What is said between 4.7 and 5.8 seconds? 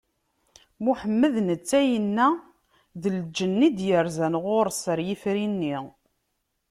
ɣer yifri-nni.